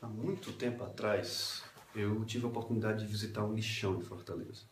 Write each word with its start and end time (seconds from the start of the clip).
Há 0.00 0.06
muito 0.06 0.52
tempo 0.52 0.84
atrás, 0.84 1.64
eu 1.92 2.24
tive 2.24 2.44
a 2.44 2.48
oportunidade 2.48 3.04
de 3.04 3.10
visitar 3.10 3.42
um 3.42 3.52
lixão 3.52 3.98
em 3.98 4.02
Fortaleza. 4.02 4.62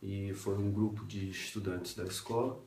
E 0.00 0.32
foi 0.32 0.56
um 0.56 0.72
grupo 0.72 1.04
de 1.04 1.28
estudantes 1.28 1.94
da 1.94 2.04
escola. 2.04 2.58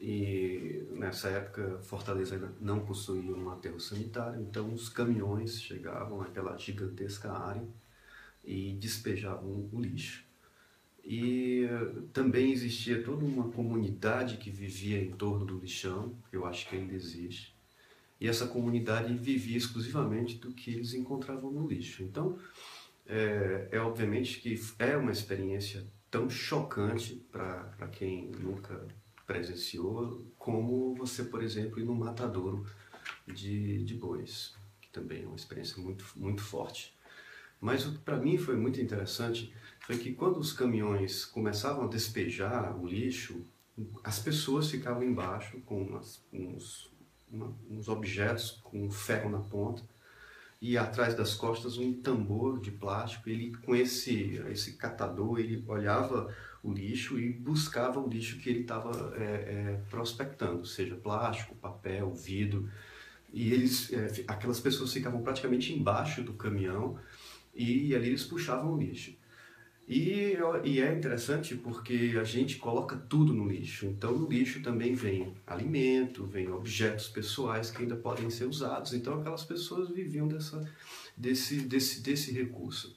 E 0.00 0.86
nessa 0.92 1.28
época, 1.28 1.80
Fortaleza 1.82 2.36
ainda 2.36 2.52
não 2.60 2.84
possuía 2.84 3.34
um 3.34 3.50
aterro 3.50 3.80
sanitário, 3.80 4.40
então 4.40 4.72
os 4.72 4.88
caminhões 4.88 5.60
chegavam 5.60 6.20
àquela 6.20 6.56
gigantesca 6.56 7.32
área 7.32 7.66
e 8.44 8.72
despejavam 8.74 9.68
o 9.72 9.80
lixo. 9.80 10.24
E 11.04 11.66
também 12.12 12.52
existia 12.52 13.02
toda 13.02 13.24
uma 13.24 13.50
comunidade 13.50 14.36
que 14.36 14.50
vivia 14.50 15.02
em 15.02 15.10
torno 15.10 15.44
do 15.44 15.58
lixão, 15.58 16.16
que 16.30 16.36
eu 16.36 16.46
acho 16.46 16.68
que 16.68 16.76
ainda 16.76 16.94
existe 16.94 17.55
e 18.20 18.28
essa 18.28 18.46
comunidade 18.46 19.14
vivia 19.14 19.56
exclusivamente 19.56 20.36
do 20.36 20.52
que 20.52 20.70
eles 20.70 20.94
encontravam 20.94 21.50
no 21.50 21.66
lixo. 21.66 22.02
Então, 22.02 22.38
é, 23.06 23.68
é 23.72 23.80
obviamente 23.80 24.40
que 24.40 24.60
é 24.78 24.96
uma 24.96 25.12
experiência 25.12 25.86
tão 26.10 26.28
chocante 26.30 27.22
para 27.30 27.88
quem 27.92 28.30
nunca 28.40 28.86
presenciou, 29.26 30.24
como 30.38 30.94
você, 30.94 31.24
por 31.24 31.42
exemplo, 31.42 31.80
ir 31.80 31.84
no 31.84 31.94
matadouro 31.94 32.64
de, 33.26 33.82
de 33.84 33.94
bois, 33.94 34.54
que 34.80 34.88
também 34.90 35.24
é 35.24 35.26
uma 35.26 35.36
experiência 35.36 35.82
muito, 35.82 36.06
muito 36.16 36.42
forte. 36.42 36.94
Mas 37.60 37.86
o 37.86 37.92
que 37.92 37.98
para 37.98 38.16
mim 38.16 38.38
foi 38.38 38.56
muito 38.56 38.80
interessante 38.80 39.52
foi 39.80 39.98
que 39.98 40.12
quando 40.12 40.38
os 40.38 40.52
caminhões 40.52 41.24
começavam 41.24 41.84
a 41.84 41.88
despejar 41.88 42.76
o 42.76 42.86
lixo, 42.86 43.42
as 44.02 44.18
pessoas 44.18 44.70
ficavam 44.70 45.02
embaixo 45.02 45.60
com 45.60 45.82
umas, 45.82 46.22
uns, 46.32 46.90
uma, 47.30 47.54
uns 47.70 47.88
objetos 47.88 48.60
com 48.62 48.90
ferro 48.90 49.30
na 49.30 49.38
ponta 49.38 49.82
e 50.60 50.76
atrás 50.78 51.14
das 51.14 51.34
costas 51.34 51.76
um 51.76 51.92
tambor 51.92 52.60
de 52.60 52.70
plástico. 52.70 53.28
Ele 53.28 53.54
com 53.56 53.74
esse 53.74 54.40
esse 54.50 54.74
catador 54.74 55.38
ele 55.38 55.64
olhava 55.66 56.34
o 56.62 56.72
lixo 56.72 57.18
e 57.18 57.32
buscava 57.32 58.00
o 58.00 58.08
lixo 58.08 58.38
que 58.38 58.50
ele 58.50 58.60
estava 58.60 59.14
é, 59.16 59.22
é, 59.22 59.80
prospectando, 59.88 60.66
seja 60.66 60.96
plástico, 60.96 61.54
papel, 61.56 62.12
vidro. 62.12 62.68
E 63.32 63.52
eles, 63.52 63.92
é, 63.92 64.24
aquelas 64.26 64.60
pessoas 64.60 64.92
ficavam 64.92 65.22
praticamente 65.22 65.72
embaixo 65.72 66.22
do 66.22 66.32
caminhão 66.32 66.98
e 67.54 67.94
ali 67.94 68.08
eles 68.08 68.24
puxavam 68.24 68.74
o 68.74 68.78
lixo. 68.78 69.14
E, 69.88 70.36
e, 70.64 70.80
é 70.80 70.92
interessante 70.92 71.54
porque 71.54 72.16
a 72.20 72.24
gente 72.24 72.56
coloca 72.56 72.96
tudo 72.96 73.32
no 73.32 73.46
lixo. 73.46 73.86
Então, 73.86 74.10
no 74.18 74.28
lixo 74.28 74.60
também 74.60 74.94
vem 74.94 75.32
alimento, 75.46 76.26
vem 76.26 76.50
objetos 76.50 77.08
pessoais 77.08 77.70
que 77.70 77.82
ainda 77.82 77.94
podem 77.94 78.28
ser 78.28 78.46
usados. 78.46 78.92
Então, 78.92 79.20
aquelas 79.20 79.44
pessoas 79.44 79.88
viviam 79.88 80.26
dessa, 80.26 80.68
desse, 81.16 81.60
desse, 81.60 82.00
desse 82.02 82.32
recurso. 82.32 82.96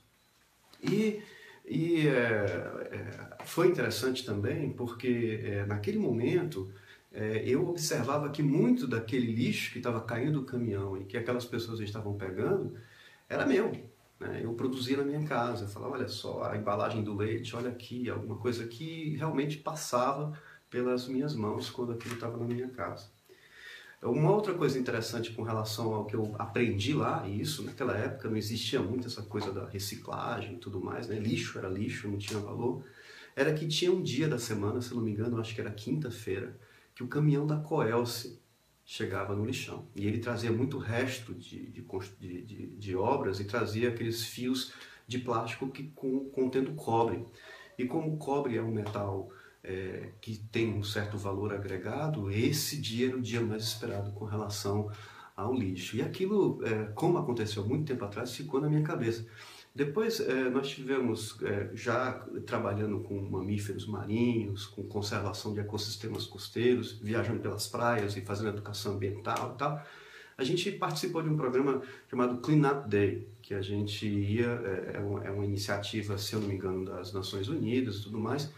E, 0.81 1.21
e 1.63 2.07
é, 2.07 2.11
é, 2.11 3.37
foi 3.45 3.67
interessante 3.67 4.25
também 4.25 4.71
porque 4.71 5.41
é, 5.43 5.65
naquele 5.67 5.99
momento 5.99 6.71
é, 7.13 7.43
eu 7.45 7.69
observava 7.69 8.29
que 8.31 8.41
muito 8.41 8.87
daquele 8.87 9.31
lixo 9.31 9.71
que 9.71 9.77
estava 9.77 10.01
caindo 10.01 10.39
do 10.39 10.45
caminhão 10.45 10.99
e 10.99 11.05
que 11.05 11.17
aquelas 11.17 11.45
pessoas 11.45 11.79
estavam 11.81 12.15
pegando 12.15 12.73
era 13.29 13.45
meu. 13.45 13.71
Né? 14.19 14.41
Eu 14.43 14.53
produzia 14.53 14.97
na 14.97 15.03
minha 15.03 15.23
casa, 15.23 15.65
eu 15.65 15.69
falava, 15.69 15.93
olha 15.93 16.07
só, 16.07 16.43
a 16.43 16.57
embalagem 16.57 17.03
do 17.03 17.15
leite, 17.15 17.55
olha 17.55 17.69
aqui, 17.69 18.09
alguma 18.09 18.37
coisa 18.37 18.67
que 18.67 19.15
realmente 19.15 19.57
passava 19.57 20.37
pelas 20.69 21.07
minhas 21.07 21.33
mãos 21.33 21.69
quando 21.69 21.93
aquilo 21.93 22.15
estava 22.15 22.37
na 22.37 22.45
minha 22.45 22.67
casa. 22.69 23.09
Uma 24.01 24.31
outra 24.31 24.53
coisa 24.53 24.79
interessante 24.79 25.31
com 25.31 25.41
relação 25.41 25.93
ao 25.93 26.05
que 26.05 26.15
eu 26.15 26.33
aprendi 26.39 26.93
lá, 26.93 27.27
e 27.27 27.41
isso 27.41 27.63
naquela 27.63 27.97
época 27.97 28.29
não 28.29 28.37
existia 28.37 28.81
muito 28.81 29.07
essa 29.07 29.21
coisa 29.21 29.51
da 29.51 29.67
reciclagem 29.67 30.55
e 30.55 30.57
tudo 30.57 30.79
mais, 30.79 31.07
né? 31.07 31.19
lixo 31.19 31.57
era 31.57 31.67
lixo, 31.67 32.07
não 32.07 32.17
tinha 32.17 32.39
valor, 32.39 32.81
era 33.35 33.53
que 33.53 33.67
tinha 33.67 33.91
um 33.91 34.01
dia 34.01 34.29
da 34.29 34.39
semana, 34.39 34.81
se 34.81 34.93
não 34.93 35.01
me 35.01 35.11
engano, 35.11 35.39
acho 35.39 35.53
que 35.53 35.59
era 35.59 35.71
quinta-feira, 35.71 36.57
que 36.95 37.03
o 37.03 37.07
caminhão 37.07 37.45
da 37.45 37.57
Coelce 37.57 38.38
chegava 38.89 39.35
no 39.35 39.45
lixão. 39.45 39.87
E 39.95 40.07
ele 40.07 40.17
trazia 40.17 40.51
muito 40.51 40.79
resto 40.79 41.31
de, 41.35 41.67
de, 41.67 41.83
de, 42.19 42.67
de 42.75 42.95
obras 42.95 43.39
e 43.39 43.43
trazia 43.43 43.89
aqueles 43.89 44.23
fios 44.23 44.73
de 45.07 45.19
plástico 45.19 45.69
que 45.69 45.91
com, 45.91 46.27
contendo 46.31 46.73
cobre. 46.73 47.23
E 47.77 47.85
como 47.85 48.15
o 48.15 48.17
cobre 48.17 48.57
é 48.57 48.61
um 48.63 48.71
metal 48.71 49.29
é, 49.63 50.09
que 50.19 50.39
tem 50.51 50.73
um 50.73 50.81
certo 50.81 51.19
valor 51.19 51.53
agregado, 51.53 52.31
esse 52.31 52.81
dia 52.81 53.09
era 53.09 53.17
o 53.17 53.21
dia 53.21 53.39
mais 53.41 53.61
esperado 53.61 54.11
com 54.13 54.25
relação 54.25 54.89
ao 55.35 55.53
lixo. 55.53 55.95
E 55.95 56.01
aquilo, 56.01 56.59
é, 56.65 56.85
como 56.95 57.19
aconteceu 57.19 57.63
muito 57.63 57.85
tempo 57.85 58.03
atrás, 58.03 58.35
ficou 58.35 58.59
na 58.59 58.67
minha 58.67 58.81
cabeça. 58.81 59.23
Depois 59.73 60.19
eh, 60.19 60.49
nós 60.49 60.67
tivemos, 60.69 61.37
eh, 61.43 61.69
já 61.73 62.13
trabalhando 62.45 62.99
com 63.01 63.21
mamíferos 63.21 63.85
marinhos, 63.85 64.65
com 64.65 64.83
conservação 64.83 65.53
de 65.53 65.59
ecossistemas 65.59 66.25
costeiros, 66.25 66.93
viajando 66.93 67.39
pelas 67.39 67.67
praias 67.67 68.17
e 68.17 68.21
fazendo 68.21 68.49
educação 68.49 68.93
ambiental 68.95 69.53
e 69.53 69.57
tal, 69.57 69.85
a 70.37 70.43
gente 70.43 70.71
participou 70.71 71.21
de 71.21 71.29
um 71.29 71.37
programa 71.37 71.81
chamado 72.09 72.39
Clean 72.39 72.71
Up 72.71 72.89
Day, 72.89 73.27
que 73.41 73.53
a 73.53 73.61
gente 73.61 74.07
ia, 74.07 74.47
é, 74.47 74.97
é 74.97 74.99
uma, 74.99 75.23
é 75.25 75.31
uma 75.31 75.45
iniciativa, 75.45 76.17
se 76.17 76.33
eu 76.33 76.39
não 76.39 76.47
me 76.47 76.55
engano, 76.55 76.85
das 76.85 77.13
Nações 77.13 77.47
Unidas 77.47 77.97
e 77.97 78.03
tudo 78.03 78.17
mais, 78.17 78.51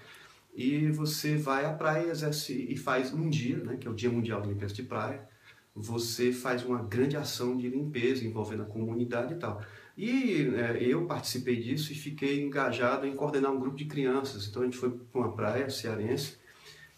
e 0.53 0.91
você 0.91 1.37
vai 1.37 1.65
à 1.65 1.73
praia 1.73 2.09
exerce, 2.09 2.67
e 2.69 2.77
faz 2.77 3.13
um 3.13 3.29
dia, 3.29 3.57
né, 3.57 3.77
que 3.77 3.87
é 3.87 3.91
o 3.91 3.95
Dia 3.95 4.09
Mundial 4.09 4.41
de 4.41 4.49
Limpeza 4.49 4.73
de 4.73 4.83
Praia, 4.83 5.27
você 5.75 6.31
faz 6.31 6.63
uma 6.63 6.83
grande 6.83 7.15
ação 7.17 7.57
de 7.57 7.67
limpeza 7.69 8.25
envolvendo 8.25 8.63
a 8.63 8.65
comunidade 8.65 9.33
e 9.33 9.37
tal. 9.37 9.61
E 10.01 10.51
é, 10.55 10.79
eu 10.81 11.05
participei 11.05 11.57
disso 11.57 11.91
e 11.91 11.95
fiquei 11.95 12.41
engajado 12.41 13.05
em 13.05 13.15
coordenar 13.15 13.51
um 13.51 13.59
grupo 13.59 13.77
de 13.77 13.85
crianças. 13.85 14.47
Então 14.47 14.63
a 14.63 14.65
gente 14.65 14.75
foi 14.75 14.89
para 14.89 15.21
uma 15.21 15.31
praia 15.31 15.69
cearense 15.69 16.37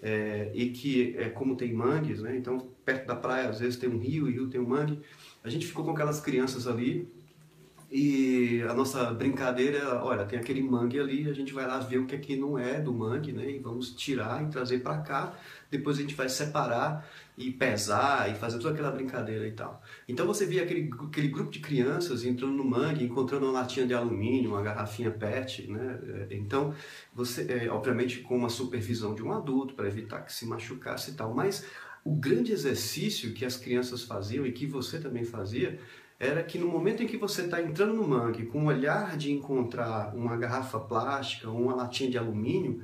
é, 0.02 0.50
e 0.54 0.70
que, 0.70 1.14
é, 1.18 1.28
como 1.28 1.58
tem 1.58 1.74
mangues, 1.74 2.22
né, 2.22 2.34
então 2.38 2.58
perto 2.86 3.06
da 3.06 3.14
praia 3.14 3.50
às 3.50 3.60
vezes 3.60 3.76
tem 3.76 3.90
um 3.90 3.98
rio, 3.98 4.24
o 4.24 4.30
rio 4.30 4.48
tem 4.48 4.62
um 4.62 4.66
mangue, 4.66 5.02
a 5.44 5.50
gente 5.50 5.66
ficou 5.66 5.84
com 5.84 5.92
aquelas 5.92 6.22
crianças 6.22 6.66
ali 6.66 7.06
e 7.92 8.64
a 8.68 8.74
nossa 8.74 9.14
brincadeira 9.14 9.78
é, 9.78 9.86
olha, 9.86 10.26
tem 10.26 10.40
aquele 10.40 10.64
mangue 10.64 10.98
ali, 10.98 11.30
a 11.30 11.34
gente 11.34 11.54
vai 11.54 11.68
lá 11.68 11.80
ver 11.80 12.00
o 12.00 12.08
que 12.08 12.16
aqui 12.16 12.38
não 12.38 12.58
é 12.58 12.80
do 12.80 12.92
mangue, 12.92 13.32
né? 13.32 13.52
E 13.52 13.60
vamos 13.60 13.92
tirar 13.92 14.42
e 14.44 14.48
trazer 14.48 14.80
para 14.80 14.98
cá. 14.98 15.38
Depois 15.70 16.00
a 16.00 16.02
gente 16.02 16.16
vai 16.16 16.28
separar 16.28 17.08
e 17.38 17.52
pesar 17.52 18.30
e 18.32 18.36
fazer 18.36 18.60
toda 18.60 18.74
aquela 18.74 18.92
brincadeira 18.92 19.48
e 19.48 19.52
tal. 19.52 19.82
Então 20.08 20.26
você 20.26 20.46
via 20.46 20.64
aquele, 20.64 20.90
aquele 21.08 21.28
grupo 21.28 21.52
de 21.52 21.60
crianças 21.60 22.24
entrando 22.24 22.54
no 22.54 22.64
mangue, 22.64 23.04
encontrando 23.04 23.46
uma 23.46 23.54
latinha 23.54 23.88
de 23.88 23.94
alumínio, 23.94 24.52
uma 24.52 24.62
garrafinha 24.62 25.10
PET, 25.10 25.68
né? 25.68 26.00
É, 26.30 26.36
então 26.36 26.74
você, 27.14 27.52
é, 27.52 27.70
obviamente, 27.70 28.20
com 28.20 28.38
uma 28.38 28.50
supervisão 28.50 29.16
de 29.16 29.24
um 29.24 29.32
adulto 29.32 29.74
para 29.74 29.88
evitar 29.88 30.22
que 30.22 30.32
se 30.32 30.46
machucasse 30.46 31.12
e 31.12 31.14
tal. 31.16 31.34
Mas 31.34 31.66
o 32.06 32.16
grande 32.16 32.52
exercício 32.52 33.34
que 33.34 33.46
as 33.46 33.58
crianças 33.58 34.04
faziam 34.04 34.46
e 34.46 34.52
que 34.52 34.68
você 34.68 35.00
também 35.00 35.24
fazia 35.24 35.80
era 36.20 36.44
que 36.44 36.58
no 36.58 36.68
momento 36.68 37.04
em 37.04 37.08
que 37.08 37.18
você 37.18 37.42
está 37.42 37.62
entrando 37.62 37.94
no 37.94 38.08
mangue 38.08 38.46
com 38.46 38.64
o 38.64 38.68
olhar 38.68 39.18
de 39.18 39.32
encontrar 39.32 40.16
uma 40.16 40.38
garrafa 40.38 40.80
plástica 40.80 41.50
uma 41.50 41.76
latinha 41.76 42.10
de 42.10 42.18
alumínio, 42.18 42.84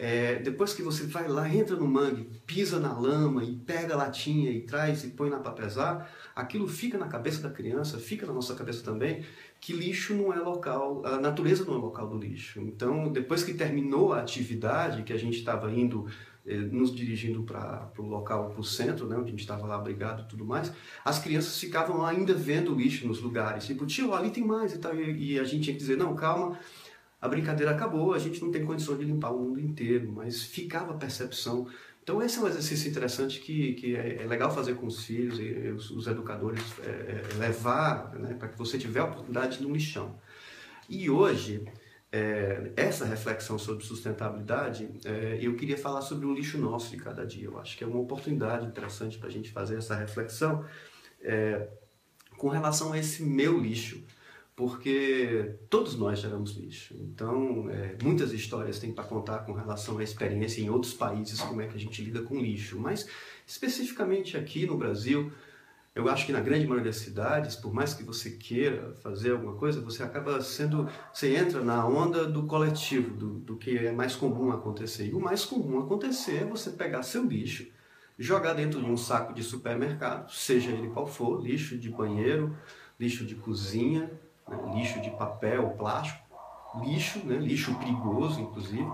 é, 0.00 0.36
depois 0.36 0.72
que 0.72 0.80
você 0.80 1.04
vai 1.08 1.26
lá, 1.26 1.52
entra 1.52 1.74
no 1.74 1.88
mangue, 1.88 2.30
pisa 2.46 2.78
na 2.78 2.96
lama 2.96 3.42
e 3.42 3.56
pega 3.56 3.94
a 3.94 3.96
latinha 3.96 4.48
e 4.52 4.60
traz 4.60 5.02
e 5.02 5.08
põe 5.08 5.28
lá 5.28 5.40
para 5.40 5.50
pesar, 5.50 6.08
aquilo 6.36 6.68
fica 6.68 6.96
na 6.96 7.08
cabeça 7.08 7.42
da 7.42 7.50
criança, 7.50 7.98
fica 7.98 8.24
na 8.24 8.32
nossa 8.32 8.54
cabeça 8.54 8.84
também, 8.84 9.24
que 9.60 9.72
lixo 9.72 10.14
não 10.14 10.32
é 10.32 10.38
local, 10.38 11.04
a 11.04 11.18
natureza 11.18 11.64
não 11.64 11.74
é 11.74 11.78
local 11.78 12.08
do 12.08 12.16
lixo. 12.16 12.60
Então, 12.60 13.10
depois 13.10 13.42
que 13.42 13.52
terminou 13.54 14.12
a 14.12 14.20
atividade, 14.20 15.02
que 15.02 15.12
a 15.12 15.18
gente 15.18 15.36
estava 15.36 15.68
indo 15.72 16.06
eh, 16.46 16.54
nos 16.54 16.94
dirigindo 16.94 17.42
para 17.42 17.90
o 17.98 18.02
local, 18.02 18.50
para 18.50 18.60
o 18.60 18.64
centro, 18.64 19.08
né, 19.08 19.16
onde 19.16 19.26
a 19.26 19.30
gente 19.30 19.40
estava 19.40 19.66
lá 19.66 19.74
abrigado 19.74 20.22
e 20.22 20.28
tudo 20.28 20.44
mais, 20.44 20.72
as 21.04 21.18
crianças 21.18 21.58
ficavam 21.58 22.06
ainda 22.06 22.34
vendo 22.34 22.72
lixo 22.72 23.04
nos 23.04 23.20
lugares. 23.20 23.66
Tipo, 23.66 23.84
tio, 23.84 24.14
ali 24.14 24.30
tem 24.30 24.44
mais 24.44 24.72
e 24.72 24.78
tal. 24.78 24.94
E, 24.94 25.32
e 25.32 25.40
a 25.40 25.44
gente 25.44 25.64
tinha 25.64 25.74
que 25.74 25.80
dizer, 25.80 25.96
não, 25.96 26.14
calma, 26.14 26.56
a 27.20 27.28
brincadeira 27.28 27.72
acabou, 27.72 28.14
a 28.14 28.18
gente 28.18 28.40
não 28.42 28.50
tem 28.50 28.64
condição 28.64 28.96
de 28.96 29.04
limpar 29.04 29.30
o 29.30 29.40
mundo 29.40 29.60
inteiro, 29.60 30.12
mas 30.12 30.42
ficava 30.42 30.92
a 30.92 30.96
percepção. 30.96 31.66
Então 32.02 32.22
esse 32.22 32.38
é 32.38 32.42
um 32.42 32.46
exercício 32.46 32.88
interessante 32.88 33.40
que, 33.40 33.74
que 33.74 33.96
é, 33.96 34.22
é 34.22 34.26
legal 34.26 34.54
fazer 34.54 34.74
com 34.74 34.86
os 34.86 35.04
filhos 35.04 35.38
e 35.38 35.68
os, 35.68 35.90
os 35.90 36.06
educadores 36.06 36.62
é, 36.80 36.88
é, 36.88 37.34
levar 37.38 38.14
né, 38.14 38.34
para 38.34 38.48
que 38.48 38.56
você 38.56 38.78
tiver 38.78 39.00
a 39.00 39.04
oportunidade 39.04 39.62
no 39.62 39.72
lixão. 39.72 40.18
E 40.88 41.10
hoje 41.10 41.66
é, 42.10 42.72
essa 42.76 43.04
reflexão 43.04 43.58
sobre 43.58 43.84
sustentabilidade, 43.84 44.88
é, 45.04 45.38
eu 45.42 45.54
queria 45.56 45.76
falar 45.76 46.00
sobre 46.00 46.24
o 46.24 46.32
lixo 46.32 46.56
nosso 46.56 46.90
de 46.92 47.02
cada 47.02 47.26
dia. 47.26 47.46
Eu 47.46 47.58
acho 47.58 47.76
que 47.76 47.82
é 47.82 47.86
uma 47.86 47.98
oportunidade 47.98 48.64
interessante 48.64 49.18
para 49.18 49.28
a 49.28 49.32
gente 49.32 49.50
fazer 49.50 49.76
essa 49.76 49.94
reflexão 49.94 50.64
com 52.38 52.48
relação 52.48 52.92
a 52.92 52.98
esse 52.98 53.24
meu 53.24 53.58
lixo, 53.58 54.02
porque 54.58 55.54
todos 55.70 55.94
nós 55.94 56.18
geramos 56.18 56.56
lixo. 56.56 56.92
Então, 56.98 57.70
é, 57.70 57.96
muitas 58.02 58.32
histórias 58.32 58.80
tem 58.80 58.92
para 58.92 59.04
contar 59.04 59.46
com 59.46 59.52
relação 59.52 59.98
à 59.98 60.02
experiência 60.02 60.60
em 60.60 60.68
outros 60.68 60.92
países, 60.92 61.40
como 61.40 61.60
é 61.60 61.68
que 61.68 61.76
a 61.76 61.78
gente 61.78 62.02
lida 62.02 62.22
com 62.22 62.40
lixo. 62.40 62.76
Mas, 62.76 63.08
especificamente 63.46 64.36
aqui 64.36 64.66
no 64.66 64.76
Brasil, 64.76 65.30
eu 65.94 66.08
acho 66.08 66.26
que 66.26 66.32
na 66.32 66.40
grande 66.40 66.66
maioria 66.66 66.90
das 66.90 66.96
cidades, 66.96 67.54
por 67.54 67.72
mais 67.72 67.94
que 67.94 68.02
você 68.02 68.32
queira 68.32 68.92
fazer 68.94 69.30
alguma 69.30 69.54
coisa, 69.54 69.80
você 69.80 70.02
acaba 70.02 70.42
sendo, 70.42 70.88
você 71.12 71.36
entra 71.36 71.62
na 71.62 71.86
onda 71.86 72.26
do 72.26 72.42
coletivo, 72.42 73.16
do, 73.16 73.34
do 73.34 73.56
que 73.56 73.78
é 73.78 73.92
mais 73.92 74.16
comum 74.16 74.50
acontecer. 74.50 75.06
E 75.06 75.14
o 75.14 75.20
mais 75.20 75.44
comum 75.44 75.78
acontecer 75.78 76.38
é 76.38 76.44
você 76.44 76.70
pegar 76.70 77.04
seu 77.04 77.24
lixo, 77.24 77.64
jogar 78.18 78.54
dentro 78.54 78.82
de 78.82 78.90
um 78.90 78.96
saco 78.96 79.32
de 79.32 79.44
supermercado, 79.44 80.32
seja 80.32 80.72
ele 80.72 80.88
qual 80.88 81.06
for, 81.06 81.40
lixo 81.40 81.78
de 81.78 81.88
banheiro, 81.88 82.56
lixo 82.98 83.24
de 83.24 83.36
cozinha, 83.36 84.10
né, 84.48 84.58
lixo 84.74 85.00
de 85.00 85.10
papel, 85.10 85.70
plástico, 85.78 86.20
lixo, 86.82 87.20
né, 87.24 87.36
lixo 87.36 87.74
perigoso, 87.74 88.40
inclusive, 88.40 88.88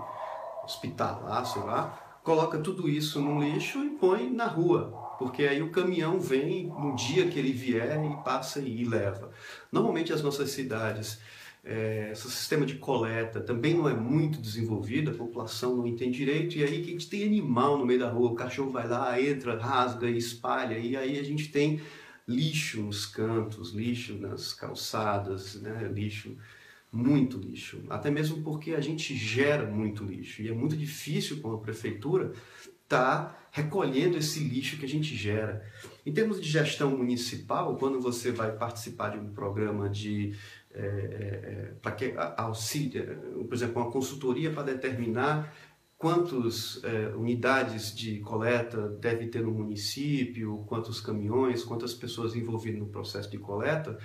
hospitalar, 0.63 1.45
sei 1.45 1.61
lá, 1.63 2.19
coloca 2.23 2.57
tudo 2.57 2.89
isso 2.89 3.21
no 3.21 3.41
lixo 3.41 3.83
e 3.83 3.89
põe 3.91 4.29
na 4.29 4.47
rua, 4.47 5.15
porque 5.19 5.43
aí 5.43 5.61
o 5.61 5.69
caminhão 5.69 6.19
vem 6.19 6.67
no 6.67 6.95
dia 6.95 7.27
que 7.27 7.37
ele 7.37 7.51
vier 7.51 8.03
e 8.03 8.23
passa 8.23 8.59
e 8.59 8.83
leva. 8.83 9.29
Normalmente 9.71 10.11
as 10.11 10.23
nossas 10.23 10.49
cidades, 10.49 11.19
é, 11.63 12.09
esse 12.11 12.29
sistema 12.29 12.65
de 12.65 12.75
coleta 12.75 13.39
também 13.39 13.75
não 13.75 13.87
é 13.87 13.93
muito 13.93 14.41
desenvolvido, 14.41 15.11
a 15.11 15.13
população 15.13 15.75
não 15.75 15.85
entende 15.85 16.17
direito, 16.17 16.57
e 16.57 16.63
aí 16.63 16.81
que 16.81 16.89
a 16.89 16.91
gente 16.93 17.09
tem 17.09 17.23
animal 17.23 17.77
no 17.77 17.85
meio 17.85 17.99
da 17.99 18.09
rua, 18.09 18.31
o 18.31 18.35
cachorro 18.35 18.71
vai 18.71 18.87
lá, 18.87 19.21
entra, 19.21 19.59
rasga 19.59 20.09
e 20.09 20.17
espalha, 20.17 20.77
e 20.77 20.97
aí 20.97 21.19
a 21.19 21.23
gente 21.23 21.49
tem 21.49 21.79
lixo 22.27 22.81
nos 22.81 23.05
cantos, 23.05 23.71
lixo 23.71 24.15
nas 24.15 24.53
calçadas, 24.53 25.55
né? 25.61 25.89
lixo, 25.93 26.35
muito 26.91 27.37
lixo. 27.37 27.83
Até 27.89 28.09
mesmo 28.09 28.41
porque 28.41 28.73
a 28.73 28.81
gente 28.81 29.15
gera 29.15 29.69
muito 29.69 30.03
lixo, 30.03 30.41
e 30.41 30.47
é 30.47 30.53
muito 30.53 30.75
difícil 30.75 31.41
com 31.41 31.53
a 31.53 31.59
prefeitura 31.59 32.33
está 32.85 33.35
recolhendo 33.51 34.17
esse 34.17 34.39
lixo 34.39 34.77
que 34.77 34.85
a 34.85 34.87
gente 34.87 35.15
gera. 35.15 35.65
Em 36.05 36.13
termos 36.13 36.39
de 36.39 36.47
gestão 36.47 36.95
municipal, 36.95 37.75
quando 37.77 37.99
você 37.99 38.31
vai 38.31 38.51
participar 38.51 39.09
de 39.09 39.17
um 39.17 39.33
programa 39.33 39.89
de 39.89 40.35
é, 40.71 40.81
é, 40.81 41.71
para 41.81 41.93
que 41.93 42.13
auxílio, 42.35 43.45
por 43.47 43.53
exemplo, 43.53 43.81
uma 43.81 43.89
consultoria 43.89 44.51
para 44.51 44.63
determinar 44.63 45.55
quantas 46.05 46.79
é, 46.83 47.15
unidades 47.15 47.91
de 47.95 48.19
coleta 48.19 48.89
deve 49.01 49.25
ter 49.25 49.41
no 49.41 49.49
município, 49.49 50.63
quantos 50.67 51.01
caminhões, 51.01 51.63
quantas 51.63 51.95
pessoas 51.95 52.35
envolvidas 52.35 52.79
no 52.79 52.85
processo 52.85 53.27
de 53.27 53.39
coleta, 53.39 53.97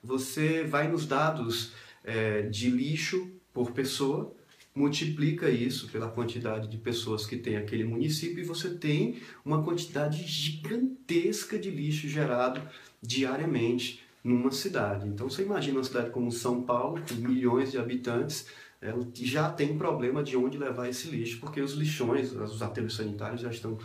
você 0.00 0.62
vai 0.62 0.86
nos 0.86 1.06
dados 1.06 1.72
é, 2.04 2.42
de 2.42 2.70
lixo 2.70 3.32
por 3.52 3.72
pessoa 3.72 4.32
multiplica 4.72 5.50
isso 5.50 5.88
pela 5.88 6.08
quantidade 6.08 6.68
de 6.68 6.78
pessoas 6.78 7.26
que 7.26 7.36
tem 7.36 7.56
aquele 7.56 7.82
município 7.82 8.38
e 8.38 8.46
você 8.46 8.70
tem 8.70 9.20
uma 9.44 9.64
quantidade 9.64 10.24
gigantesca 10.24 11.58
de 11.58 11.68
lixo 11.68 12.06
gerado 12.06 12.62
diariamente 13.02 14.04
numa 14.22 14.52
cidade. 14.52 15.08
Então 15.08 15.28
você 15.28 15.42
imagina 15.42 15.78
uma 15.78 15.84
cidade 15.84 16.10
como 16.10 16.30
São 16.30 16.62
Paulo, 16.62 17.02
com 17.08 17.14
milhões 17.16 17.72
de 17.72 17.78
habitantes, 17.78 18.46
ela 18.80 19.06
já 19.14 19.50
tem 19.50 19.76
problema 19.76 20.22
de 20.22 20.36
onde 20.36 20.56
levar 20.56 20.88
esse 20.88 21.08
lixo, 21.08 21.38
porque 21.40 21.60
os 21.60 21.74
lixões, 21.74 22.32
os 22.32 22.62
aterros 22.62 22.96
sanitários 22.96 23.40
já 23.40 23.50
estão 23.50 23.78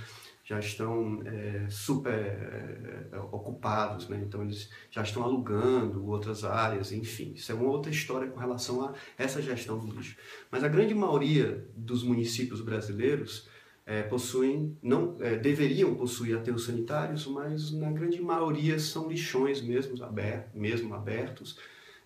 já 0.47 0.59
estão 0.59 1.24
é, 1.25 1.65
super 1.68 2.13
é, 2.13 3.07
é, 3.12 3.18
ocupados, 3.31 4.07
né? 4.07 4.24
então 4.24 4.44
eles 4.44 4.69
já 4.92 5.01
estão 5.01 5.24
alugando 5.24 6.06
outras 6.06 6.44
áreas, 6.44 6.92
enfim. 6.92 7.33
Isso 7.33 7.51
é 7.51 7.56
uma 7.56 7.68
outra 7.68 7.92
história 7.92 8.27
com 8.27 8.39
relação 8.39 8.86
a 8.86 8.94
essa 9.18 9.42
gestão 9.42 9.80
do 9.80 9.92
lixo. 9.92 10.15
Mas 10.51 10.63
a 10.63 10.68
grande 10.68 10.94
maioria 10.94 11.68
dos 11.75 12.03
municípios 12.03 12.62
brasileiros 12.62 13.50
é, 13.88 14.03
possuem, 14.03 14.77
não 14.83 15.18
é, 15.19 15.36
deveriam 15.36 15.95
possuir 15.95 16.38
aterros 16.38 16.65
sanitários, 16.65 17.25
mas 17.25 17.71
na 17.71 17.91
grande 17.91 18.21
maioria 18.21 18.77
são 18.77 19.09
lixões 19.09 19.63
mesmo, 19.63 20.03
abertos, 20.03 20.53
mesmo 20.53 20.94
abertos, 20.94 21.57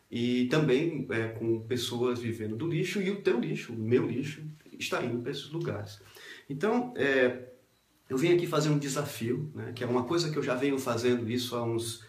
e 0.10 0.46
também 0.46 1.08
é, 1.12 1.30
com 1.30 1.62
pessoas 1.62 2.20
vivendo 2.20 2.56
do 2.56 2.68
lixo, 2.68 3.02
e 3.02 3.12
o 3.12 3.22
teu 3.22 3.40
lixo, 3.40 3.74
o 3.74 3.78
meu 3.78 4.08
lixo, 4.08 4.42
está 4.78 5.04
indo 5.04 5.20
para 5.20 5.32
esses 5.32 5.50
lugares. 5.50 6.00
Então, 6.50 6.94
é, 6.98 7.50
eu 8.10 8.18
vim 8.18 8.34
aqui 8.34 8.48
fazer 8.48 8.70
um 8.70 8.80
desafio, 8.80 9.52
né, 9.54 9.72
que 9.74 9.84
é 9.84 9.88
uma 9.88 10.04
coisa 10.04 10.32
que 10.32 10.38
eu 10.38 10.44
já 10.44 10.56
venho 10.56 10.80
fazendo 10.80 11.30
isso 11.30 11.56
há 11.56 11.64
uns, 11.64 12.04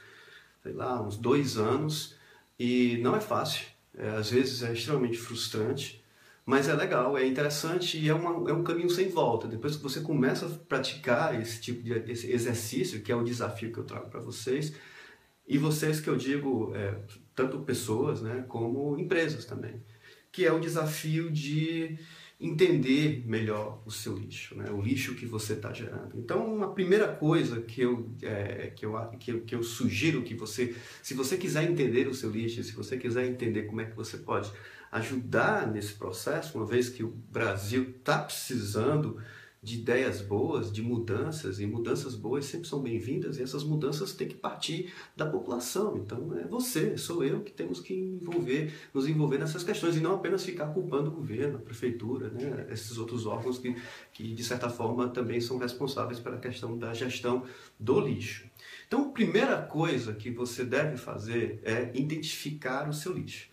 sei 0.62 0.72
lá, 0.72 1.02
uns 1.02 1.16
dois 1.16 1.58
anos, 1.58 2.16
e 2.58 2.98
não 3.02 3.14
é 3.14 3.20
fácil, 3.20 3.66
é, 3.96 4.08
às 4.10 4.30
vezes 4.30 4.62
é 4.62 4.72
extremamente 4.72 5.18
frustrante, 5.18 6.00
mas 6.46 6.68
é 6.68 6.74
legal, 6.74 7.16
é 7.16 7.26
interessante 7.26 7.98
e 7.98 8.08
é, 8.08 8.14
uma, 8.14 8.50
é 8.50 8.52
um 8.52 8.64
caminho 8.64 8.90
sem 8.90 9.08
volta. 9.08 9.46
Depois 9.46 9.76
que 9.76 9.82
você 9.82 10.00
começa 10.00 10.46
a 10.46 10.48
praticar 10.48 11.40
esse 11.40 11.60
tipo 11.60 11.82
de 11.82 11.92
esse 12.10 12.32
exercício, 12.32 13.02
que 13.02 13.12
é 13.12 13.14
o 13.14 13.22
desafio 13.22 13.72
que 13.72 13.78
eu 13.78 13.84
trago 13.84 14.10
para 14.10 14.20
vocês, 14.20 14.74
e 15.46 15.58
vocês 15.58 16.00
que 16.00 16.08
eu 16.08 16.16
digo, 16.16 16.72
é, 16.74 16.96
tanto 17.40 17.60
pessoas 17.60 18.20
né, 18.20 18.44
como 18.46 18.98
empresas 18.98 19.46
também, 19.46 19.82
que 20.30 20.44
é 20.44 20.52
o 20.52 20.60
desafio 20.60 21.30
de 21.30 21.98
entender 22.38 23.22
melhor 23.26 23.82
o 23.84 23.90
seu 23.90 24.16
lixo, 24.16 24.54
né? 24.54 24.70
o 24.70 24.80
lixo 24.80 25.14
que 25.14 25.26
você 25.26 25.54
está 25.54 25.72
gerando. 25.72 26.12
Então, 26.14 26.62
a 26.62 26.68
primeira 26.68 27.08
coisa 27.08 27.60
que 27.60 27.82
eu, 27.82 28.10
é, 28.22 28.72
que, 28.74 28.86
eu, 28.86 28.94
que, 29.18 29.30
eu, 29.32 29.40
que 29.42 29.54
eu 29.54 29.62
sugiro 29.62 30.22
que 30.22 30.34
você, 30.34 30.74
se 31.02 31.12
você 31.12 31.36
quiser 31.36 31.64
entender 31.70 32.08
o 32.08 32.14
seu 32.14 32.30
lixo, 32.30 32.62
se 32.62 32.72
você 32.72 32.96
quiser 32.96 33.26
entender 33.26 33.64
como 33.64 33.82
é 33.82 33.84
que 33.84 33.96
você 33.96 34.16
pode 34.16 34.50
ajudar 34.90 35.70
nesse 35.70 35.92
processo, 35.94 36.56
uma 36.56 36.66
vez 36.66 36.88
que 36.88 37.04
o 37.04 37.08
Brasil 37.08 37.94
está 37.98 38.18
precisando 38.18 39.20
de 39.62 39.78
ideias 39.78 40.22
boas, 40.22 40.72
de 40.72 40.80
mudanças, 40.80 41.60
e 41.60 41.66
mudanças 41.66 42.14
boas 42.14 42.46
sempre 42.46 42.66
são 42.66 42.80
bem-vindas, 42.80 43.38
e 43.38 43.42
essas 43.42 43.62
mudanças 43.62 44.14
têm 44.14 44.26
que 44.26 44.34
partir 44.34 44.90
da 45.14 45.26
população. 45.26 45.98
Então 45.98 46.34
é 46.38 46.46
você, 46.46 46.96
sou 46.96 47.22
eu 47.22 47.42
que 47.42 47.52
temos 47.52 47.78
que 47.80 47.94
envolver, 47.94 48.72
nos 48.94 49.06
envolver 49.06 49.38
nessas 49.38 49.62
questões, 49.62 49.96
e 49.96 50.00
não 50.00 50.14
apenas 50.14 50.44
ficar 50.44 50.68
culpando 50.68 51.10
o 51.10 51.14
governo, 51.14 51.58
a 51.58 51.60
prefeitura, 51.60 52.30
né, 52.30 52.68
esses 52.70 52.96
outros 52.96 53.26
órgãos 53.26 53.58
que, 53.58 53.76
que, 54.14 54.32
de 54.32 54.44
certa 54.44 54.70
forma, 54.70 55.08
também 55.08 55.40
são 55.40 55.58
responsáveis 55.58 56.18
pela 56.18 56.38
questão 56.38 56.78
da 56.78 56.94
gestão 56.94 57.44
do 57.78 58.00
lixo. 58.00 58.48
Então, 58.86 59.10
a 59.10 59.12
primeira 59.12 59.60
coisa 59.60 60.14
que 60.14 60.30
você 60.30 60.64
deve 60.64 60.96
fazer 60.96 61.60
é 61.62 61.90
identificar 61.94 62.88
o 62.88 62.94
seu 62.94 63.12
lixo. 63.12 63.49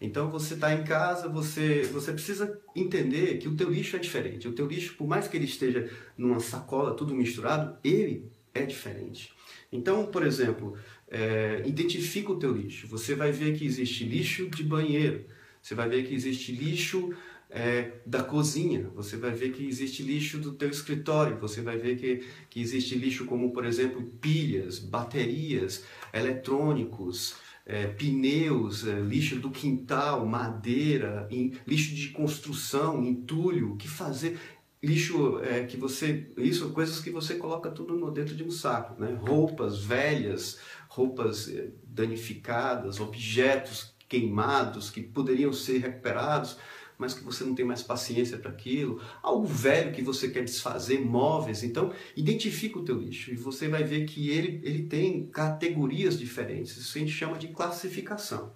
Então 0.00 0.30
você 0.30 0.54
está 0.54 0.72
em 0.72 0.82
casa, 0.82 1.28
você, 1.28 1.82
você 1.92 2.12
precisa 2.12 2.58
entender 2.74 3.38
que 3.38 3.48
o 3.48 3.54
teu 3.54 3.70
lixo 3.70 3.96
é 3.96 3.98
diferente. 3.98 4.48
O 4.48 4.52
teu 4.52 4.66
lixo, 4.66 4.94
por 4.94 5.06
mais 5.06 5.28
que 5.28 5.36
ele 5.36 5.44
esteja 5.44 5.90
numa 6.16 6.40
sacola 6.40 6.94
tudo 6.94 7.14
misturado, 7.14 7.76
ele 7.84 8.30
é 8.54 8.64
diferente. 8.64 9.32
Então, 9.70 10.06
por 10.06 10.24
exemplo, 10.24 10.76
é, 11.08 11.62
identifica 11.66 12.32
o 12.32 12.38
teu 12.38 12.52
lixo. 12.52 12.86
Você 12.86 13.14
vai 13.14 13.30
ver 13.30 13.56
que 13.58 13.64
existe 13.64 14.04
lixo 14.04 14.48
de 14.48 14.62
banheiro. 14.62 15.26
Você 15.62 15.74
vai 15.74 15.88
ver 15.88 16.06
que 16.06 16.14
existe 16.14 16.52
lixo 16.52 17.14
é, 17.50 17.92
da 18.06 18.22
cozinha, 18.22 18.88
você 18.94 19.16
vai 19.16 19.32
ver 19.32 19.52
que 19.52 19.66
existe 19.66 20.02
lixo 20.02 20.38
do 20.38 20.52
teu 20.52 20.70
escritório, 20.70 21.36
você 21.38 21.60
vai 21.60 21.76
ver 21.76 21.96
que, 21.96 22.24
que 22.48 22.60
existe 22.60 22.94
lixo 22.94 23.26
como, 23.26 23.52
por 23.52 23.66
exemplo, 23.66 24.02
pilhas, 24.20 24.78
baterias, 24.78 25.84
eletrônicos, 26.12 27.34
é, 27.64 27.86
pneus, 27.86 28.86
é, 28.86 29.00
lixo 29.00 29.36
do 29.36 29.50
quintal, 29.50 30.26
madeira, 30.26 31.26
em, 31.30 31.52
lixo 31.66 31.94
de 31.94 32.08
construção, 32.08 33.04
entulho, 33.04 33.72
o 33.72 33.76
que 33.76 33.88
fazer? 33.88 34.38
Lixo 34.82 35.40
é, 35.40 35.64
que 35.64 35.76
você, 35.76 36.32
isso, 36.38 36.70
coisas 36.70 37.00
que 37.00 37.10
você 37.10 37.34
coloca 37.34 37.70
tudo 37.70 37.94
no, 37.96 38.10
dentro 38.10 38.34
de 38.34 38.42
um 38.42 38.50
saco, 38.50 39.00
né? 39.00 39.18
Roupas 39.20 39.84
velhas, 39.84 40.58
roupas 40.88 41.48
é, 41.48 41.68
danificadas, 41.84 42.98
objetos 42.98 43.94
queimados 44.08 44.90
que 44.90 45.02
poderiam 45.02 45.52
ser 45.52 45.78
recuperados 45.78 46.56
mas 47.00 47.14
que 47.14 47.24
você 47.24 47.42
não 47.42 47.54
tem 47.54 47.64
mais 47.64 47.82
paciência 47.82 48.36
para 48.36 48.50
aquilo, 48.50 49.00
algo 49.22 49.46
velho 49.46 49.92
que 49.92 50.02
você 50.02 50.28
quer 50.28 50.44
desfazer, 50.44 51.00
móveis. 51.00 51.62
Então, 51.64 51.92
identifica 52.14 52.78
o 52.78 52.84
teu 52.84 52.96
lixo 52.96 53.32
e 53.32 53.36
você 53.36 53.68
vai 53.68 53.82
ver 53.82 54.04
que 54.04 54.30
ele, 54.30 54.60
ele 54.62 54.82
tem 54.82 55.26
categorias 55.26 56.18
diferentes. 56.18 56.76
Isso 56.76 56.98
a 56.98 57.00
gente 57.00 57.12
chama 57.12 57.38
de 57.38 57.48
classificação. 57.48 58.52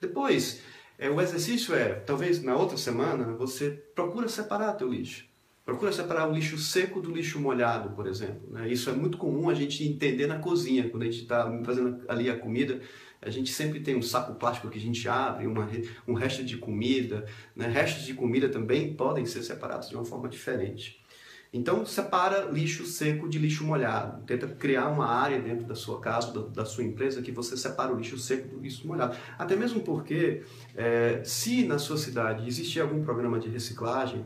Depois, 0.00 0.60
é, 0.96 1.10
o 1.10 1.20
exercício 1.20 1.74
é, 1.74 1.94
talvez 1.94 2.40
na 2.42 2.56
outra 2.56 2.76
semana, 2.76 3.32
você 3.34 3.70
procura 3.94 4.28
separar 4.28 4.74
teu 4.74 4.88
lixo. 4.88 5.26
Procura 5.64 5.92
separar 5.92 6.26
o 6.26 6.32
lixo 6.32 6.56
seco 6.56 6.98
do 6.98 7.10
lixo 7.10 7.38
molhado, 7.38 7.90
por 7.90 8.06
exemplo. 8.06 8.48
Né? 8.50 8.72
Isso 8.72 8.88
é 8.88 8.92
muito 8.94 9.18
comum 9.18 9.50
a 9.50 9.54
gente 9.54 9.84
entender 9.84 10.26
na 10.26 10.38
cozinha, 10.38 10.88
quando 10.88 11.02
a 11.02 11.06
gente 11.06 11.22
está 11.22 11.50
fazendo 11.62 12.00
ali 12.08 12.30
a 12.30 12.38
comida 12.38 12.80
a 13.20 13.30
gente 13.30 13.52
sempre 13.52 13.80
tem 13.80 13.96
um 13.96 14.02
saco 14.02 14.34
plástico 14.34 14.68
que 14.68 14.78
a 14.78 14.80
gente 14.80 15.08
abre, 15.08 15.46
uma, 15.46 15.68
um 16.06 16.14
resto 16.14 16.44
de 16.44 16.56
comida. 16.56 17.26
Né? 17.54 17.66
Restos 17.66 18.04
de 18.04 18.14
comida 18.14 18.48
também 18.48 18.94
podem 18.94 19.26
ser 19.26 19.42
separados 19.42 19.88
de 19.88 19.96
uma 19.96 20.04
forma 20.04 20.28
diferente. 20.28 21.02
Então, 21.52 21.84
separa 21.86 22.44
lixo 22.50 22.84
seco 22.84 23.26
de 23.28 23.38
lixo 23.38 23.64
molhado. 23.64 24.22
Tenta 24.24 24.46
criar 24.46 24.88
uma 24.88 25.06
área 25.06 25.40
dentro 25.40 25.64
da 25.64 25.74
sua 25.74 25.98
casa, 25.98 26.30
da, 26.32 26.40
da 26.48 26.64
sua 26.64 26.84
empresa, 26.84 27.22
que 27.22 27.32
você 27.32 27.56
separa 27.56 27.92
o 27.92 27.96
lixo 27.96 28.18
seco 28.18 28.48
do 28.48 28.60
lixo 28.60 28.86
molhado. 28.86 29.16
Até 29.38 29.56
mesmo 29.56 29.80
porque, 29.80 30.42
é, 30.76 31.22
se 31.24 31.64
na 31.64 31.78
sua 31.78 31.96
cidade 31.96 32.46
existir 32.46 32.80
algum 32.80 33.02
programa 33.02 33.38
de 33.38 33.48
reciclagem, 33.48 34.24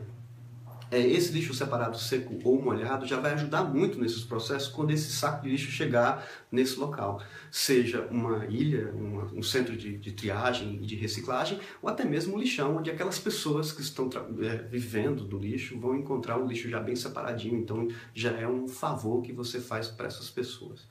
é, 0.93 0.99
esse 0.99 1.33
lixo 1.33 1.55
separado 1.55 1.97
seco 1.97 2.39
ou 2.43 2.61
molhado 2.61 3.07
já 3.07 3.19
vai 3.19 3.33
ajudar 3.33 3.63
muito 3.63 3.99
nesses 3.99 4.23
processos 4.23 4.69
quando 4.69 4.91
esse 4.91 5.11
saco 5.11 5.41
de 5.41 5.49
lixo 5.49 5.71
chegar 5.71 6.23
nesse 6.51 6.79
local. 6.79 7.19
Seja 7.49 8.07
uma 8.11 8.45
ilha, 8.45 8.91
uma, 8.93 9.23
um 9.33 9.41
centro 9.41 9.75
de, 9.75 9.97
de, 9.97 10.11
triagem 10.11 10.75
e 10.75 10.85
de 10.85 10.95
reciclagem, 10.95 11.59
ou 11.81 11.89
até 11.89 12.05
mesmo 12.05 12.35
um 12.35 12.39
lixão, 12.39 12.77
onde 12.77 12.91
aquelas 12.91 13.17
pessoas 13.17 13.71
que 13.71 13.81
estão 13.81 14.07
é, 14.43 14.57
vivendo 14.57 15.23
do 15.23 15.39
lixo 15.39 15.79
vão 15.79 15.95
encontrar 15.95 16.37
o 16.37 16.45
lixo 16.45 16.69
já 16.69 16.79
bem 16.79 16.95
separadinho. 16.95 17.57
Então 17.57 17.87
já 18.13 18.31
é 18.31 18.47
um 18.47 18.67
favor 18.67 19.23
que 19.23 19.33
você 19.33 19.59
faz 19.59 19.87
para 19.87 20.05
essas 20.05 20.29
pessoas. 20.29 20.87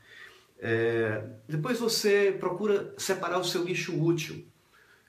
É, 0.58 1.24
depois 1.48 1.78
você 1.78 2.36
procura 2.40 2.92
separar 2.98 3.38
o 3.38 3.44
seu 3.44 3.62
lixo 3.62 3.96
útil 4.00 4.44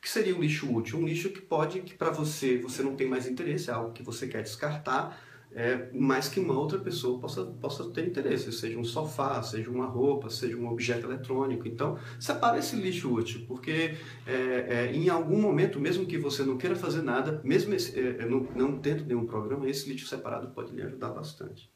que 0.03 0.09
seria 0.09 0.35
um 0.35 0.41
lixo 0.41 0.69
útil? 0.69 0.99
Um 0.99 1.05
lixo 1.05 1.29
que 1.29 1.39
pode, 1.39 1.79
que 1.79 1.93
para 1.93 2.11
você, 2.11 2.57
você 2.57 2.83
não 2.83 2.93
tem 2.93 3.07
mais 3.07 3.25
interesse, 3.25 3.69
é 3.69 3.73
algo 3.73 3.93
que 3.93 4.03
você 4.03 4.27
quer 4.27 4.43
descartar, 4.43 5.17
é, 5.55 5.87
mas 5.93 6.27
que 6.27 6.41
uma 6.41 6.59
outra 6.59 6.77
pessoa 6.77 7.21
possa, 7.21 7.45
possa 7.45 7.89
ter 7.89 8.05
interesse, 8.05 8.51
seja 8.51 8.77
um 8.77 8.83
sofá, 8.83 9.41
seja 9.41 9.69
uma 9.69 9.85
roupa, 9.85 10.29
seja 10.29 10.57
um 10.57 10.67
objeto 10.67 11.07
eletrônico. 11.07 11.69
Então, 11.69 11.97
separe 12.19 12.59
esse 12.59 12.75
lixo 12.75 13.13
útil, 13.13 13.45
porque 13.47 13.95
é, 14.27 14.33
é, 14.67 14.91
em 14.93 15.07
algum 15.07 15.41
momento, 15.41 15.79
mesmo 15.79 16.05
que 16.05 16.17
você 16.17 16.43
não 16.43 16.57
queira 16.57 16.75
fazer 16.75 17.01
nada, 17.01 17.39
mesmo 17.41 17.73
esse, 17.73 17.97
é, 17.97 18.23
é, 18.23 18.25
não, 18.25 18.41
não 18.57 18.77
dentro 18.77 19.05
de 19.05 19.15
um 19.15 19.25
programa, 19.25 19.69
esse 19.69 19.87
lixo 19.87 20.07
separado 20.07 20.49
pode 20.49 20.75
lhe 20.75 20.81
ajudar 20.81 21.11
bastante. 21.11 21.71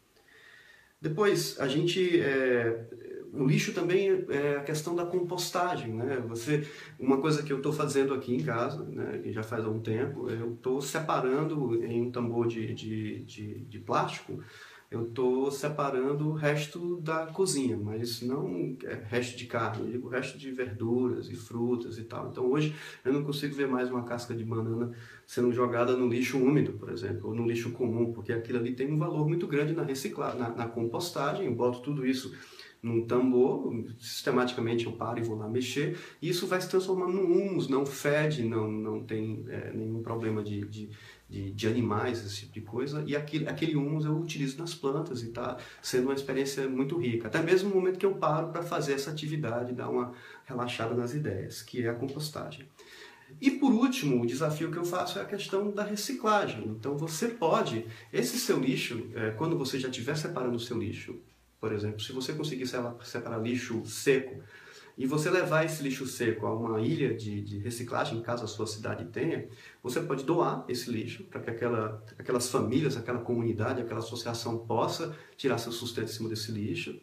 Depois, 1.01 1.57
a 1.61 1.67
gente 1.69 2.19
é, 2.19 3.16
o 3.33 3.45
lixo 3.45 3.73
também 3.73 4.25
é 4.29 4.57
a 4.57 4.63
questão 4.63 4.95
da 4.95 5.05
compostagem, 5.05 5.93
né? 5.93 6.23
Você, 6.27 6.67
uma 6.99 7.19
coisa 7.19 7.43
que 7.43 7.51
eu 7.51 7.57
estou 7.57 7.73
fazendo 7.73 8.13
aqui 8.13 8.35
em 8.35 8.43
casa, 8.43 8.83
né, 8.83 9.19
que 9.19 9.31
já 9.31 9.43
faz 9.43 9.63
algum 9.63 9.79
tempo, 9.79 10.29
eu 10.29 10.53
estou 10.53 10.81
separando 10.81 11.83
em 11.83 12.01
um 12.01 12.11
tambor 12.11 12.47
de, 12.47 12.73
de, 12.73 13.19
de, 13.23 13.59
de 13.65 13.79
plástico 13.79 14.41
eu 14.89 15.07
estou 15.07 15.51
separando 15.51 16.29
o 16.29 16.33
resto 16.33 17.01
da 17.01 17.25
cozinha, 17.27 17.75
mas 17.75 18.21
não 18.21 18.77
é 18.85 18.93
resto 19.09 19.37
de 19.37 19.45
carne, 19.45 19.85
eu 19.85 19.91
digo 19.91 20.07
resto 20.07 20.37
de 20.37 20.49
verduras 20.49 21.29
e 21.29 21.35
frutas 21.35 21.97
e 21.97 22.03
tal. 22.03 22.29
Então 22.29 22.49
hoje 22.49 22.73
eu 23.03 23.11
não 23.11 23.23
consigo 23.23 23.53
ver 23.53 23.67
mais 23.67 23.89
uma 23.89 24.03
casca 24.03 24.33
de 24.33 24.45
banana 24.45 24.93
sendo 25.25 25.51
jogada 25.51 25.95
no 25.97 26.07
lixo 26.07 26.37
úmido, 26.37 26.73
por 26.73 26.89
exemplo, 26.89 27.27
ou 27.27 27.35
no 27.35 27.45
lixo 27.45 27.71
comum, 27.71 28.13
porque 28.13 28.31
aquilo 28.31 28.59
ali 28.59 28.73
tem 28.73 28.89
um 28.89 28.97
valor 28.97 29.27
muito 29.27 29.45
grande 29.45 29.73
na 29.73 29.83
reciclagem, 29.83 30.39
na, 30.39 30.49
na 30.51 30.67
compostagem. 30.67 31.47
Eu 31.47 31.55
boto 31.55 31.81
tudo 31.81 32.07
isso 32.07 32.33
num 32.81 33.05
tambor, 33.05 33.73
sistematicamente 33.99 34.85
eu 34.85 34.91
paro 34.93 35.19
e 35.19 35.23
vou 35.23 35.37
lá 35.37 35.47
mexer, 35.47 35.97
e 36.21 36.29
isso 36.29 36.47
vai 36.47 36.61
se 36.61 36.69
transformando 36.69 37.13
num 37.13 37.31
humus, 37.31 37.67
não 37.67 37.85
fede, 37.85 38.43
não, 38.43 38.69
não 38.69 39.03
tem 39.03 39.45
é, 39.49 39.71
nenhum 39.73 40.01
problema 40.01 40.43
de, 40.43 40.61
de, 40.67 40.89
de, 41.29 41.51
de, 41.51 41.67
animais, 41.67 42.23
esse 42.23 42.41
tipo 42.41 42.53
de 42.53 42.61
coisa, 42.61 43.03
e 43.05 43.15
aquele, 43.15 43.47
aquele 43.47 43.75
humus 43.75 44.05
eu 44.05 44.17
utilizo 44.17 44.57
nas 44.59 44.73
plantas 44.73 45.23
e 45.23 45.27
está 45.27 45.57
sendo 45.81 46.05
uma 46.05 46.13
experiência 46.13 46.67
muito 46.69 46.97
rica, 46.97 47.27
até 47.27 47.41
mesmo 47.41 47.69
no 47.69 47.75
momento 47.75 47.97
que 47.97 48.05
eu 48.05 48.15
paro 48.15 48.49
para 48.49 48.61
fazer 48.61 48.93
essa 48.93 49.09
atividade, 49.11 49.73
dar 49.73 49.89
uma 49.89 50.13
relaxada 50.45 50.93
nas 50.93 51.13
ideias, 51.13 51.61
que 51.61 51.83
é 51.83 51.89
a 51.89 51.95
compostagem. 51.95 52.67
E 53.41 53.51
por 53.51 53.73
último, 53.73 54.23
o 54.23 54.25
desafio 54.25 54.71
que 54.71 54.77
eu 54.77 54.85
faço 54.85 55.19
é 55.19 55.21
a 55.21 55.25
questão 55.25 55.69
da 55.71 55.83
reciclagem. 55.83 56.63
Então 56.69 56.97
você 56.97 57.27
pode, 57.27 57.85
esse 58.11 58.39
seu 58.39 58.57
lixo, 58.57 59.09
é, 59.13 59.31
quando 59.31 59.57
você 59.57 59.77
já 59.77 59.89
estiver 59.89 60.15
separando 60.15 60.55
o 60.55 60.59
seu 60.59 60.77
lixo, 60.77 61.19
por 61.59 61.71
exemplo, 61.71 61.99
se 61.99 62.11
você 62.11 62.33
conseguir 62.33 62.67
separar 63.03 63.41
lixo 63.41 63.85
seco 63.85 64.41
e 64.97 65.05
você 65.05 65.29
levar 65.29 65.63
esse 65.63 65.81
lixo 65.83 66.05
seco 66.05 66.45
a 66.45 66.53
uma 66.53 66.81
ilha 66.81 67.15
de, 67.15 67.41
de 67.41 67.57
reciclagem, 67.59 68.21
caso 68.21 68.43
a 68.43 68.47
sua 68.47 68.65
cidade 68.65 69.05
tenha, 69.05 69.47
você 69.81 70.01
pode 70.01 70.23
doar 70.23 70.65
esse 70.67 70.89
lixo 70.89 71.23
para 71.25 71.41
que 71.41 71.49
aquela, 71.49 72.03
aquelas 72.17 72.49
famílias, 72.49 72.97
aquela 72.97 73.19
comunidade, 73.19 73.81
aquela 73.81 73.99
associação 73.99 74.57
possa 74.59 75.15
tirar 75.35 75.57
seu 75.57 75.71
sustento 75.71 76.09
em 76.09 76.13
cima 76.13 76.29
desse 76.29 76.51
lixo. 76.51 76.99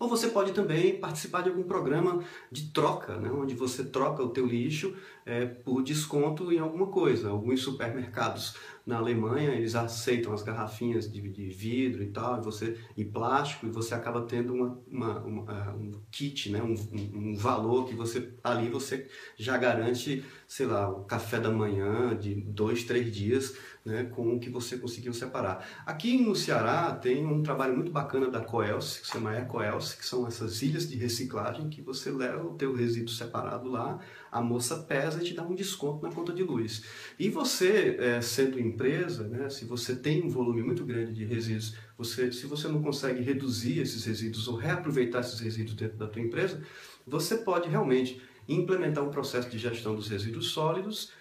Ou 0.00 0.08
você 0.08 0.28
pode 0.28 0.52
também 0.52 0.98
participar 0.98 1.42
de 1.42 1.50
algum 1.50 1.62
programa 1.62 2.24
de 2.50 2.70
troca, 2.70 3.18
né? 3.18 3.30
onde 3.30 3.54
você 3.54 3.84
troca 3.84 4.22
o 4.22 4.30
teu 4.30 4.46
lixo 4.46 4.96
é, 5.26 5.44
por 5.44 5.82
desconto 5.82 6.50
em 6.50 6.58
alguma 6.58 6.86
coisa. 6.86 7.28
Alguns 7.28 7.60
supermercados 7.60 8.56
na 8.90 8.98
Alemanha 8.98 9.50
eles 9.52 9.74
aceitam 9.74 10.32
as 10.32 10.42
garrafinhas 10.42 11.10
de, 11.10 11.20
de 11.20 11.48
vidro 11.48 12.02
e 12.02 12.08
tal, 12.08 12.38
e, 12.38 12.44
você, 12.44 12.76
e 12.96 13.04
plástico, 13.04 13.66
e 13.66 13.70
você 13.70 13.94
acaba 13.94 14.22
tendo 14.22 14.52
uma, 14.52 14.82
uma, 14.86 15.20
uma 15.20 15.52
é, 15.52 15.70
um 15.70 15.92
kit, 16.10 16.50
né? 16.50 16.60
Um, 16.60 16.74
um, 16.74 17.30
um, 17.30 17.34
valor 17.34 17.86
que 17.86 17.94
você 17.94 18.34
ali 18.42 18.68
você 18.68 19.08
já 19.36 19.56
garante, 19.56 20.24
sei 20.46 20.66
lá, 20.66 20.90
o 20.90 21.04
café 21.04 21.38
da 21.38 21.50
manhã 21.50 22.16
de 22.16 22.34
dois, 22.34 22.84
três 22.84 23.14
dias 23.14 23.56
né, 23.84 24.04
com 24.04 24.36
o 24.36 24.40
que 24.40 24.50
você 24.50 24.76
conseguiu 24.76 25.12
separar. 25.12 25.66
Aqui 25.86 26.20
no 26.20 26.34
Ceará 26.34 26.92
tem 26.94 27.24
um 27.24 27.42
trabalho 27.42 27.74
muito 27.74 27.90
bacana 27.90 28.28
da 28.28 28.40
Coelce, 28.40 29.00
que 29.00 29.06
se 29.06 29.12
chama 29.12 29.38
Ecoelce, 29.38 29.96
que 29.96 30.04
são 30.04 30.26
essas 30.26 30.60
ilhas 30.62 30.88
de 30.88 30.96
reciclagem 30.96 31.68
que 31.68 31.80
você 31.80 32.10
leva 32.10 32.46
o 32.46 32.54
teu 32.54 32.74
resíduo 32.74 33.14
separado 33.14 33.68
lá, 33.68 33.98
a 34.30 34.40
moça 34.40 34.76
pesa 34.76 35.20
e 35.20 35.24
te 35.24 35.34
dá 35.34 35.42
um 35.42 35.54
desconto 35.54 36.06
na 36.06 36.12
conta 36.12 36.32
de 36.32 36.42
luz. 36.42 36.84
E 37.18 37.28
você, 37.28 37.96
é, 37.98 38.20
sendo 38.20 38.60
empresa, 38.80 39.28
né, 39.28 39.50
se 39.50 39.66
você 39.66 39.94
tem 39.94 40.24
um 40.24 40.28
volume 40.30 40.62
muito 40.62 40.86
grande 40.86 41.12
de 41.12 41.24
resíduos, 41.24 41.76
você, 41.98 42.32
se 42.32 42.46
você 42.46 42.66
não 42.66 42.82
consegue 42.82 43.22
reduzir 43.22 43.78
esses 43.78 44.06
resíduos 44.06 44.48
ou 44.48 44.56
reaproveitar 44.56 45.20
esses 45.20 45.38
resíduos 45.38 45.76
dentro 45.76 45.98
da 45.98 46.06
tua 46.06 46.22
empresa, 46.22 46.62
você 47.06 47.36
pode 47.36 47.68
realmente 47.68 48.22
implementar 48.48 49.04
um 49.04 49.10
processo 49.10 49.50
de 49.50 49.58
gestão 49.58 49.94
dos 49.94 50.08
resíduos 50.08 50.48
sólidos, 50.48 51.12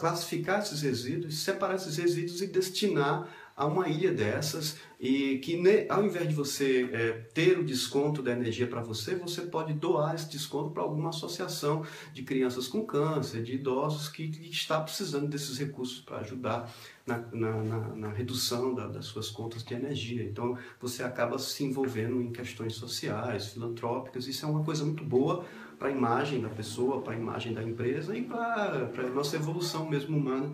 classificar 0.00 0.60
esses 0.60 0.80
resíduos, 0.80 1.38
separar 1.38 1.74
esses 1.74 1.96
resíduos 1.98 2.40
e 2.40 2.46
destinar 2.46 3.28
a 3.58 3.66
uma 3.66 3.88
ilha 3.88 4.12
dessas 4.12 4.76
e 5.00 5.38
que 5.38 5.60
ao 5.88 6.04
invés 6.04 6.28
de 6.28 6.34
você 6.34 6.88
é, 6.92 7.10
ter 7.34 7.58
o 7.58 7.64
desconto 7.64 8.22
da 8.22 8.30
energia 8.30 8.68
para 8.68 8.80
você, 8.80 9.16
você 9.16 9.42
pode 9.42 9.72
doar 9.72 10.14
esse 10.14 10.30
desconto 10.30 10.70
para 10.70 10.84
alguma 10.84 11.08
associação 11.08 11.84
de 12.12 12.22
crianças 12.22 12.68
com 12.68 12.86
câncer, 12.86 13.42
de 13.42 13.54
idosos 13.54 14.08
que, 14.08 14.28
que 14.28 14.48
está 14.48 14.80
precisando 14.80 15.26
desses 15.26 15.58
recursos 15.58 16.00
para 16.00 16.18
ajudar 16.18 16.72
na, 17.04 17.18
na, 17.32 17.52
na, 17.64 17.78
na 17.96 18.12
redução 18.12 18.72
da, 18.72 18.86
das 18.86 19.06
suas 19.06 19.28
contas 19.28 19.64
de 19.64 19.74
energia. 19.74 20.22
Então 20.22 20.56
você 20.80 21.02
acaba 21.02 21.36
se 21.36 21.64
envolvendo 21.64 22.22
em 22.22 22.30
questões 22.30 22.74
sociais, 22.74 23.48
filantrópicas, 23.48 24.28
isso 24.28 24.46
é 24.46 24.48
uma 24.48 24.62
coisa 24.62 24.84
muito 24.84 25.02
boa 25.02 25.44
para 25.78 25.88
a 25.88 25.90
imagem 25.92 26.40
da 26.40 26.48
pessoa, 26.48 27.00
para 27.02 27.12
a 27.12 27.16
imagem 27.16 27.52
da 27.54 27.62
empresa 27.62 28.16
e 28.16 28.22
para 28.22 28.88
a 28.96 29.10
nossa 29.10 29.36
evolução 29.36 29.88
mesmo 29.88 30.16
humana 30.16 30.52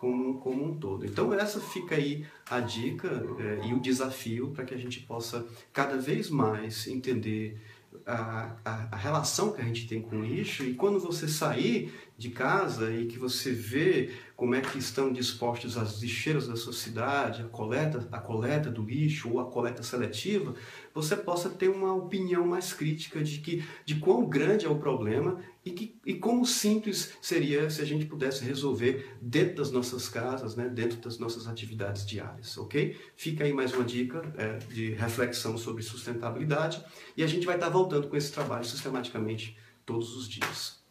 como, 0.00 0.38
como 0.38 0.64
um 0.64 0.78
todo. 0.78 1.06
Então 1.06 1.32
essa 1.34 1.60
fica 1.60 1.94
aí 1.94 2.26
a 2.48 2.60
dica 2.60 3.08
é, 3.38 3.66
e 3.66 3.74
o 3.74 3.80
desafio 3.80 4.50
para 4.50 4.64
que 4.64 4.74
a 4.74 4.78
gente 4.78 5.00
possa 5.00 5.46
cada 5.72 5.96
vez 5.96 6.30
mais 6.30 6.86
entender 6.86 7.60
a, 8.04 8.56
a, 8.64 8.88
a, 8.92 8.96
relação 8.96 9.52
que 9.52 9.60
a 9.60 9.64
gente 9.64 9.88
tem 9.88 10.02
com 10.02 10.16
o 10.16 10.24
lixo 10.24 10.64
e 10.64 10.74
quando 10.74 11.00
você 11.00 11.26
sair 11.26 11.92
de 12.18 12.30
casa 12.30 12.90
e 12.90 13.06
que 13.06 13.18
você 13.18 13.52
vê 13.52 14.10
como 14.34 14.54
é 14.54 14.60
que 14.60 14.78
estão 14.78 15.12
dispostos 15.12 15.76
as 15.76 16.00
lixeiras 16.00 16.46
da 16.46 16.56
sua 16.56 16.72
cidade, 16.72 17.42
a 17.42 17.46
coleta, 17.46 18.08
a 18.10 18.18
coleta 18.18 18.70
do 18.70 18.82
lixo 18.82 19.30
ou 19.30 19.40
a 19.40 19.50
coleta 19.50 19.82
seletiva, 19.82 20.54
você 20.94 21.14
possa 21.14 21.50
ter 21.50 21.68
uma 21.68 21.94
opinião 21.94 22.46
mais 22.46 22.72
crítica 22.72 23.22
de 23.22 23.38
que 23.38 23.64
de 23.84 23.96
quão 23.96 24.26
grande 24.26 24.64
é 24.64 24.68
o 24.68 24.78
problema 24.78 25.38
e, 25.64 25.70
que, 25.70 25.98
e 26.06 26.14
como 26.14 26.46
simples 26.46 27.12
seria 27.20 27.68
se 27.68 27.82
a 27.82 27.84
gente 27.84 28.06
pudesse 28.06 28.44
resolver 28.44 29.16
dentro 29.20 29.56
das 29.56 29.70
nossas 29.70 30.08
casas, 30.08 30.56
né, 30.56 30.68
dentro 30.68 30.98
das 30.98 31.18
nossas 31.18 31.46
atividades 31.46 32.06
diárias, 32.06 32.56
ok? 32.56 32.96
Fica 33.14 33.44
aí 33.44 33.52
mais 33.52 33.74
uma 33.74 33.84
dica 33.84 34.22
é, 34.38 34.56
de 34.72 34.92
reflexão 34.92 35.58
sobre 35.58 35.82
sustentabilidade 35.82 36.82
e 37.16 37.22
a 37.22 37.26
gente 37.26 37.44
vai 37.44 37.56
estar 37.56 37.68
voltando 37.68 38.08
com 38.08 38.16
esse 38.16 38.32
trabalho 38.32 38.64
sistematicamente 38.64 39.56
todos 39.84 40.16
os 40.16 40.28
dias. 40.28 40.82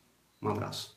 Um 0.41 0.49
abraço. 0.49 0.94